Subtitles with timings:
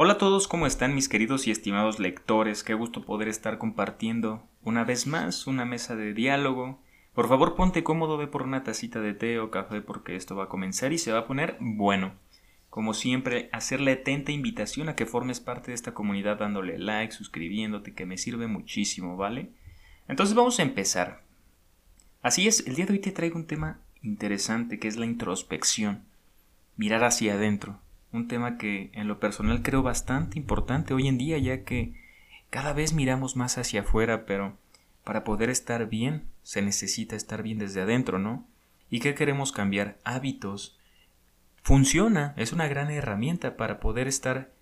[0.00, 2.62] Hola a todos, ¿cómo están mis queridos y estimados lectores?
[2.62, 6.80] Qué gusto poder estar compartiendo una vez más una mesa de diálogo.
[7.14, 10.44] Por favor, ponte cómodo, ve por una tacita de té o café porque esto va
[10.44, 12.12] a comenzar y se va a poner bueno.
[12.70, 17.92] Como siempre, hacerle atenta invitación a que formes parte de esta comunidad dándole like, suscribiéndote,
[17.92, 19.50] que me sirve muchísimo, ¿vale?
[20.06, 21.24] Entonces vamos a empezar.
[22.22, 26.04] Así es, el día de hoy te traigo un tema interesante que es la introspección.
[26.76, 27.80] Mirar hacia adentro
[28.12, 31.94] un tema que en lo personal creo bastante importante hoy en día ya que
[32.50, 34.56] cada vez miramos más hacia afuera, pero
[35.04, 38.46] para poder estar bien se necesita estar bien desde adentro, ¿no?
[38.90, 39.98] ¿Y qué queremos cambiar?
[40.04, 40.78] Hábitos.
[41.62, 44.52] Funciona, es una gran herramienta para poder estar,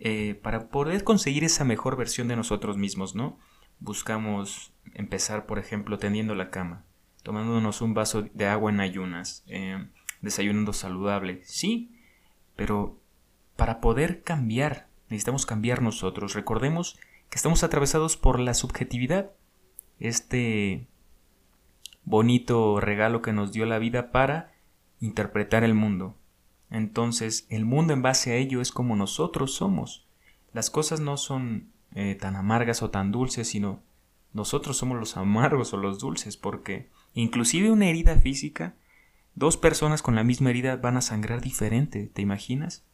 [0.00, 3.38] eh, para poder conseguir esa mejor versión de nosotros mismos, ¿no?
[3.80, 6.84] Buscamos empezar, por ejemplo, tendiendo la cama,
[7.22, 9.86] tomándonos un vaso de agua en ayunas, eh,
[10.22, 11.42] desayunando saludable.
[11.44, 11.94] Sí,
[12.56, 12.98] pero
[13.56, 16.34] para poder cambiar, necesitamos cambiar nosotros.
[16.34, 16.98] Recordemos
[17.30, 19.30] que estamos atravesados por la subjetividad,
[19.98, 20.86] este
[22.04, 24.52] bonito regalo que nos dio la vida para
[25.00, 26.16] interpretar el mundo.
[26.70, 30.06] Entonces, el mundo en base a ello es como nosotros somos.
[30.52, 33.82] Las cosas no son eh, tan amargas o tan dulces, sino
[34.32, 38.74] nosotros somos los amargos o los dulces, porque inclusive una herida física
[39.36, 42.84] Dos personas con la misma herida van a sangrar diferente, ¿te imaginas?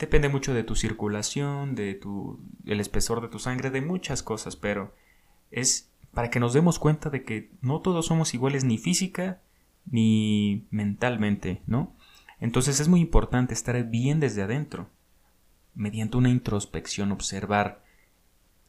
[0.00, 4.56] Depende mucho de tu circulación, de tu el espesor de tu sangre, de muchas cosas,
[4.56, 4.94] pero
[5.50, 9.42] es para que nos demos cuenta de que no todos somos iguales ni física
[9.84, 11.94] ni mentalmente, ¿no?
[12.40, 14.88] Entonces es muy importante estar bien desde adentro,
[15.74, 17.84] mediante una introspección, observar.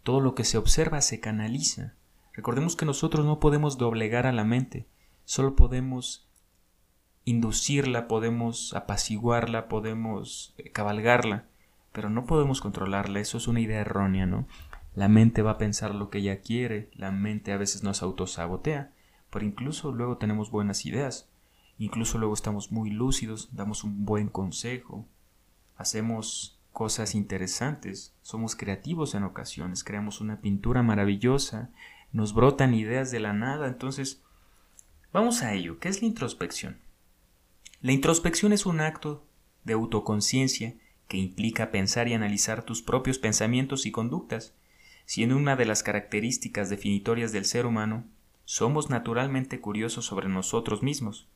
[0.03, 1.93] Todo lo que se observa se canaliza.
[2.33, 4.85] Recordemos que nosotros no podemos doblegar a la mente,
[5.23, 6.27] solo podemos
[7.25, 11.45] inducirla, podemos apaciguarla, podemos eh, cabalgarla,
[11.91, 14.47] pero no podemos controlarla, eso es una idea errónea, ¿no?
[14.95, 18.91] La mente va a pensar lo que ella quiere, la mente a veces nos autosabotea,
[19.29, 21.29] pero incluso luego tenemos buenas ideas,
[21.77, 25.05] incluso luego estamos muy lúcidos, damos un buen consejo,
[25.77, 31.69] hacemos cosas interesantes, somos creativos en ocasiones, creamos una pintura maravillosa,
[32.11, 34.21] nos brotan ideas de la nada, entonces
[35.13, 36.77] vamos a ello, ¿qué es la introspección?
[37.81, 39.25] La introspección es un acto
[39.63, 40.75] de autoconciencia
[41.07, 44.53] que implica pensar y analizar tus propios pensamientos y conductas,
[45.05, 48.05] siendo una de las características definitorias del ser humano,
[48.45, 51.27] somos naturalmente curiosos sobre nosotros mismos.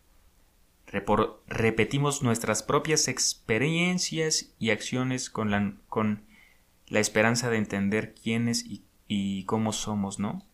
[1.48, 8.66] repetimos nuestras propias experiencias y acciones con la, esperanza de entender quiénes
[9.08, 10.46] y cómo somos, ¿no?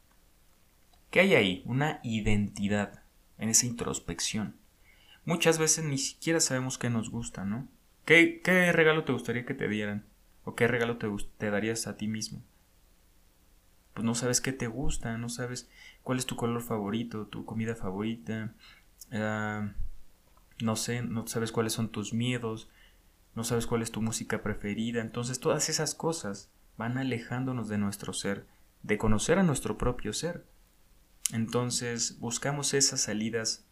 [1.10, 1.64] ¿Qué hay ahí?
[1.66, 3.04] Una identidad
[3.38, 4.61] en esa introspección
[5.26, 7.68] muchas veces ni siquiera sabemos qué nos gusta, ¿no?
[8.06, 10.06] ¿Qué, qué regalo te gustaría que te dieran?
[10.44, 12.44] ¿O qué regalo te, te darías a ti mismo?
[13.94, 15.70] Pues no sabes qué te gusta, no sabes
[16.04, 18.54] cuál es tu color favorito, tu comida favorita,
[19.12, 19.74] ah,
[20.62, 22.70] no sé, no sabes cuáles son tus miedos,
[23.36, 28.14] no sabes cuál es tu música preferida, entonces todas esas cosas van alejándonos de nuestro
[28.14, 28.48] ser,
[28.84, 30.46] de conocer a nuestro propio ser.
[31.32, 33.66] Entonces buscamos esas salidas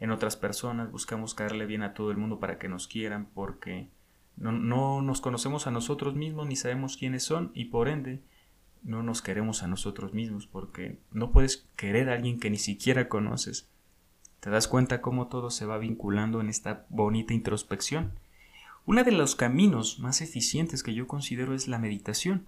[0.00, 3.88] en otras personas, buscamos caerle bien a todo el mundo para que nos quieran, porque
[4.36, 8.22] no, no, nos conocemos a nosotros mismos ni sabemos quiénes son y por ende
[8.82, 13.08] no nos queremos a nosotros mismos, porque no puedes querer a alguien que ni siquiera
[13.08, 13.68] conoces.
[14.40, 18.12] ¿Te das cuenta cómo todo se va vinculando en esta bonita introspección?
[18.86, 22.46] Uno de los caminos más eficientes que yo considero es la meditación,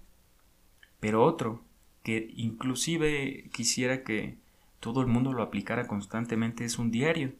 [0.99, 1.63] pero otro
[2.01, 4.37] que inclusive quisiera que
[4.79, 7.33] todo el mundo lo aplicara constantemente es un diario.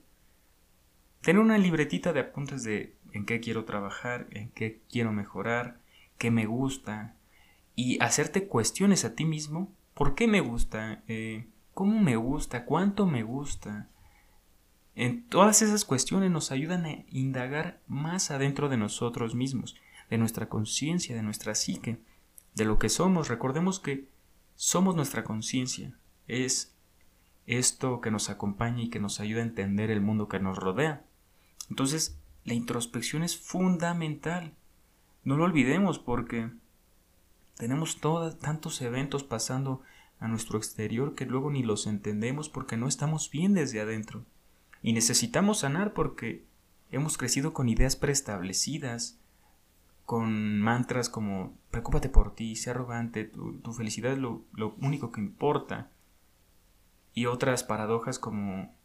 [1.24, 5.80] Tener una libretita de apuntes de en qué quiero trabajar, en qué quiero mejorar,
[6.18, 7.16] qué me gusta,
[7.76, 11.02] y hacerte cuestiones a ti mismo, ¿por qué me gusta?
[11.08, 12.66] Eh, ¿Cómo me gusta?
[12.66, 13.88] ¿Cuánto me gusta?
[14.96, 19.78] En todas esas cuestiones nos ayudan a indagar más adentro de nosotros mismos,
[20.10, 22.00] de nuestra conciencia, de nuestra psique,
[22.54, 23.30] de lo que somos.
[23.30, 24.10] Recordemos que
[24.56, 25.98] somos nuestra conciencia,
[26.28, 26.76] es
[27.46, 31.06] esto que nos acompaña y que nos ayuda a entender el mundo que nos rodea.
[31.74, 34.54] Entonces, la introspección es fundamental.
[35.24, 36.52] No lo olvidemos porque
[37.58, 39.82] tenemos todos, tantos eventos pasando
[40.20, 44.24] a nuestro exterior que luego ni los entendemos porque no estamos bien desde adentro.
[44.84, 46.46] Y necesitamos sanar porque
[46.92, 49.20] hemos crecido con ideas preestablecidas,
[50.06, 54.46] con mantras como preocúpate por ti, sé arrogante, tu, felicidad es lo,
[54.80, 55.90] único que importa.
[57.16, 58.76] Y otras paradojas como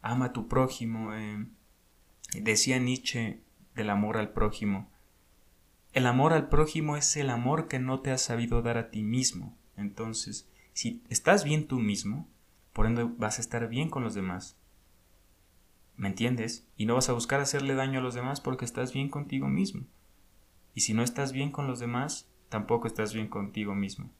[0.00, 1.46] ama a tu prójimo, eh,
[2.32, 3.42] Decía Nietzsche
[3.74, 4.90] del amor al prójimo.
[5.92, 9.02] el amor al prójimo es el amor que no te has sabido dar a ti
[9.02, 9.56] mismo.
[9.76, 12.28] Entonces, si estás bien tú mismo,
[12.72, 14.56] por ende vas a estar bien con los demás.
[15.96, 16.68] ¿Me entiendes?
[16.76, 19.86] Y no vas a buscar hacerle daño a los demás porque estás bien contigo mismo.
[20.74, 24.10] Y si no estás bien con los demás, tampoco estás bien contigo mismo.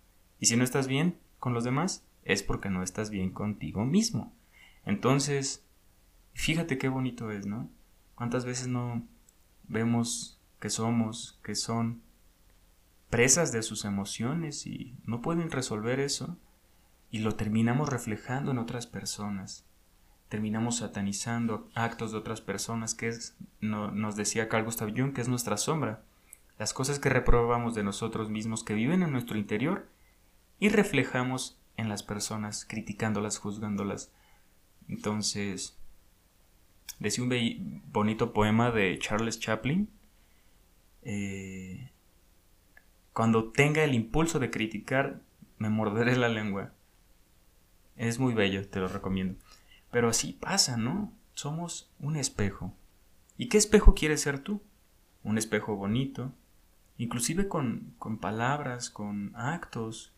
[0.40, 4.34] Y si no estás bien con los demás, es porque no estás bien contigo mismo.
[4.84, 5.64] Entonces,
[6.32, 7.70] fíjate qué bonito es, ¿no?
[8.18, 9.06] ¿Cuántas veces no
[9.68, 12.02] vemos que somos, que son
[13.10, 16.36] presas de sus emociones y no pueden resolver eso?
[17.12, 19.68] Y lo terminamos reflejando en otras personas.
[20.28, 25.28] Terminamos satanizando actos de otras personas, que es, nos decía Carl Gustav Jung, que es
[25.28, 26.02] nuestra sombra.
[26.58, 29.88] Las cosas que reprobamos de nosotros mismos que viven en nuestro interior
[30.58, 34.10] y reflejamos en las personas, criticándolas, juzgándolas.
[34.88, 35.77] Entonces,
[36.98, 39.88] decía un bonito poema de Charles Chaplin.
[41.02, 41.90] Eh,
[43.12, 45.20] cuando tenga el impulso de criticar,
[45.58, 46.72] me morderé la lengua.
[47.96, 49.38] Es muy bello, te lo recomiendo.
[49.90, 51.12] Pero así pasa, ¿no?
[51.34, 52.74] Somos un espejo.
[53.36, 54.62] ¿Y qué espejo quieres ser tú?
[55.24, 56.32] Un espejo bonito,
[56.96, 60.12] inclusive con, con palabras, con actos,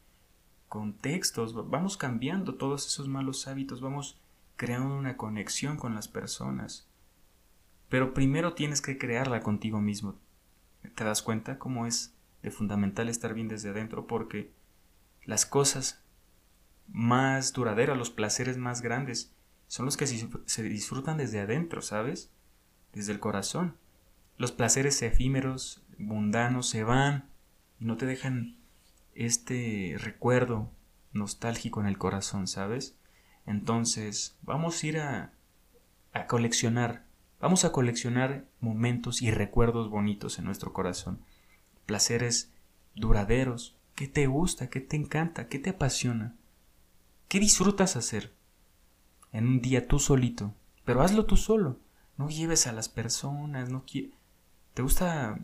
[0.69, 4.19] con textos, vamos cambiando todos esos malos hábitos, vamos
[4.61, 6.87] creando una conexión con las personas.
[7.89, 10.19] Pero primero tienes que crearla contigo mismo.
[10.95, 14.07] ¿Te das cuenta cómo es de fundamental estar bien desde adentro?
[14.07, 14.53] Porque
[15.25, 16.05] las cosas
[16.89, 19.35] más duraderas, los placeres más grandes,
[19.67, 22.31] son los que se disfrutan desde adentro, ¿sabes?
[22.93, 23.79] Desde el corazón.
[24.37, 27.31] Los placeres efímeros, mundanos, se van
[27.79, 28.59] y no te dejan
[29.15, 30.71] este recuerdo
[31.15, 33.00] nostálgico en el corazón, ¿sabes?
[33.50, 35.32] Entonces, vamos a ir a,
[36.12, 37.05] a coleccionar,
[37.41, 41.19] vamos a coleccionar momentos y recuerdos bonitos en nuestro corazón,
[41.85, 42.52] placeres
[42.94, 44.70] duraderos, ¿qué te gusta?
[44.70, 45.49] ¿Qué te encanta?
[45.49, 46.37] ¿Qué te apasiona?
[47.26, 48.32] ¿Qué disfrutas hacer?
[49.32, 50.55] En un día tú solito,
[50.85, 51.81] pero hazlo tú solo,
[52.17, 53.85] no lleves a las personas, no
[54.75, 55.41] ¿Te gusta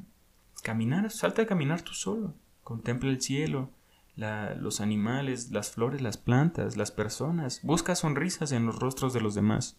[0.63, 1.11] caminar?
[1.11, 3.71] Salta a caminar tú solo Contempla el cielo,
[4.17, 7.61] los animales, las flores, las plantas, las personas.
[7.63, 9.77] Busca sonrisas en los rostros de los demás.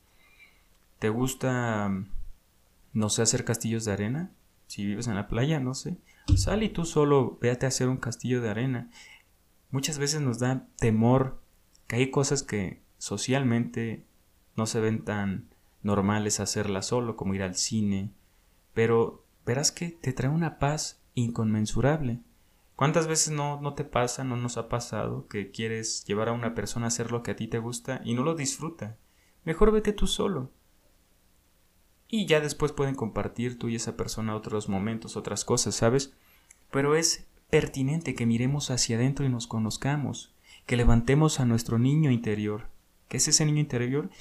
[0.99, 1.91] ¿Te gusta,
[2.93, 4.31] no sé, hacer castillos de arena?
[4.67, 5.97] Si vives en la playa, no sé.
[6.35, 8.89] Sal y tú solo véate a hacer un castillo de arena.
[9.71, 11.41] Muchas veces nos da temor
[11.87, 14.05] que hay cosas que socialmente
[14.55, 15.49] no se ven tan
[15.83, 18.11] normales hacerlas solo, como ir al cine.
[18.73, 22.19] Pero verás que te trae una paz inconmensurable.
[22.77, 26.53] ¿Cuántas veces no, no te pasa, no nos ha pasado que quieres llevar a una
[26.53, 28.97] persona a hacer lo que a ti te gusta y no lo disfruta?
[29.43, 30.51] Mejor vete tú solo.
[32.07, 36.13] Y ya después pueden compartir tú y esa persona otros momentos, otras cosas, ¿sabes?
[36.69, 40.35] Pero es pertinente que miremos hacia adentro y nos conozcamos,
[40.67, 42.69] que levantemos a nuestro niño interior.
[43.07, 44.11] ¿Qué es ese niño interior?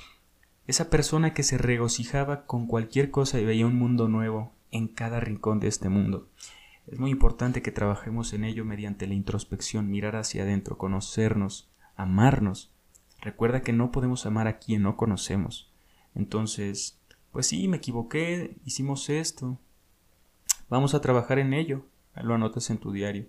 [0.67, 5.21] Esa persona que se regocijaba con cualquier cosa y veía un mundo nuevo en cada
[5.21, 6.31] rincón de este mundo.
[6.87, 12.73] Es muy importante que trabajemos en ello mediante la introspección, mirar hacia adentro, conocernos, amarnos.
[13.21, 15.73] Recuerda que no podemos amar a quien no conocemos.
[16.15, 17.01] Entonces,
[17.33, 19.59] pues sí, me equivoqué, hicimos esto.
[20.69, 21.85] Vamos a trabajar en ello.
[22.15, 23.27] Lo anotas en tu diario,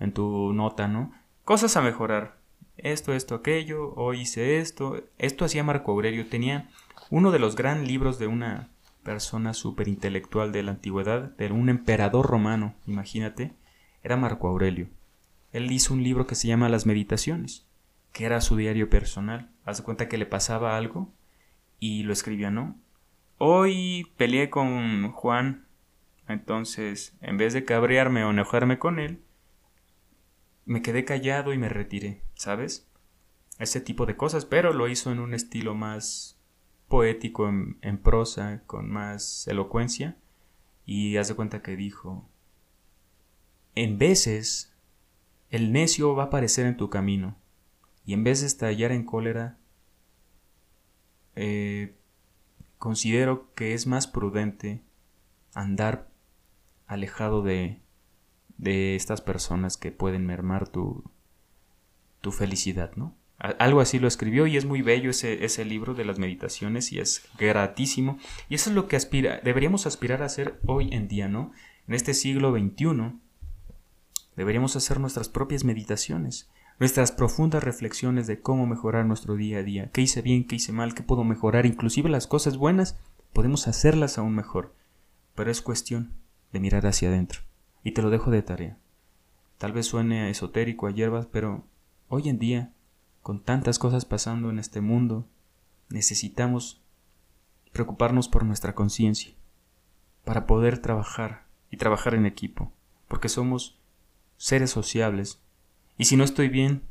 [0.00, 1.12] en tu nota, ¿no?
[1.44, 2.38] Cosas a mejorar.
[2.76, 5.04] Esto, esto, aquello, hoy hice esto.
[5.18, 6.28] Esto hacía Marco Aurelio.
[6.28, 6.70] Tenía
[7.10, 8.70] uno de los gran libros de una
[9.06, 9.52] persona
[9.86, 13.52] intelectual de la antigüedad, de un emperador romano, imagínate,
[14.02, 14.88] era Marco Aurelio.
[15.52, 17.68] Él hizo un libro que se llama Las Meditaciones,
[18.12, 19.48] que era su diario personal.
[19.64, 21.08] Haz cuenta que le pasaba algo
[21.78, 22.76] y lo escribía, ¿no?
[23.38, 25.66] Hoy peleé con Juan,
[26.26, 29.20] entonces, en vez de cabrearme o enojarme con él,
[30.64, 32.88] me quedé callado y me retiré, ¿sabes?
[33.60, 36.35] Ese tipo de cosas, pero lo hizo en un estilo más
[36.88, 40.16] poético en, prosa, con más elocuencia,
[40.84, 42.28] y haz de cuenta que dijo,
[43.74, 44.74] en veces
[45.50, 47.36] el necio va a aparecer en tu camino,
[48.04, 49.58] y en vez de estallar en cólera,
[51.34, 51.96] eh,
[52.78, 54.82] considero que es más prudente
[55.54, 56.10] andar
[56.86, 57.80] alejado de,
[58.58, 61.04] de estas personas que pueden mermar tu,
[62.20, 63.14] tu felicidad, ¿no?
[63.38, 67.00] Algo así lo escribió y es muy bello ese, ese, libro de las meditaciones y
[67.00, 68.18] es gratísimo.
[68.48, 71.52] Y eso es lo que aspira, deberíamos aspirar a hacer hoy en día, ¿no?
[71.86, 73.12] En este siglo XXI
[74.36, 79.90] deberíamos hacer nuestras propias meditaciones, nuestras profundas reflexiones de cómo mejorar nuestro día a día,
[79.92, 82.96] qué hice bien, qué hice mal, qué puedo mejorar, inclusive las cosas buenas,
[83.32, 84.74] podemos hacerlas aún mejor.
[85.34, 86.14] Pero es cuestión
[86.52, 87.40] de mirar hacia adentro
[87.84, 88.78] y te lo dejo de tarea.
[89.58, 91.64] Tal vez suene esotérico a hierbas, pero
[92.08, 92.72] hoy en día,
[93.26, 95.26] con tantas cosas pasando en este mundo,
[95.88, 96.80] necesitamos
[97.72, 99.32] preocuparnos por nuestra conciencia,
[100.24, 102.70] para poder trabajar y trabajar en equipo,
[103.08, 103.80] porque somos
[104.36, 105.40] seres sociables.
[105.98, 106.82] Y si no estoy bien,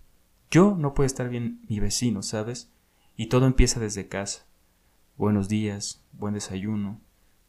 [0.52, 2.70] yo no puede estar bien mi vecino, ¿sabes?
[3.16, 4.46] Y todo empieza desde casa.
[5.16, 7.00] Buenos días, buen desayuno,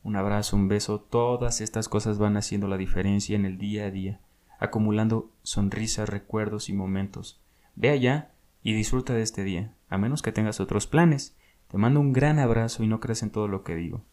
[0.04, 3.90] un abrazo, un beso, todas estas cosas van haciendo la diferencia en el día a
[3.90, 4.20] día,
[4.60, 7.40] acumulando sonrisas, recuerdos y momentos.
[7.74, 8.30] Ve allá
[8.66, 11.36] y disfruta de este día, a menos que tengas otros planes.
[11.68, 14.04] Te mando un gran abrazo y no creas en todo lo que digo.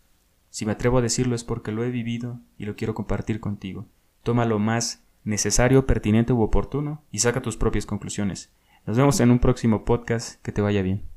[0.51, 3.88] Si me atrevo a decirlo es porque lo he vivido y lo quiero compartir contigo.
[4.22, 8.53] Toma lo más necesario, pertinente u oportuno y saca tus propias conclusiones.
[8.86, 10.39] Nos vemos en un próximo podcast.
[10.43, 11.12] Que te vaya bien.